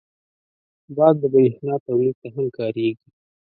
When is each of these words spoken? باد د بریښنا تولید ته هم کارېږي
باد 0.95 1.15
د 1.21 1.23
بریښنا 1.33 1.75
تولید 1.85 2.15
ته 2.21 2.27
هم 2.35 2.45
کارېږي 2.57 3.07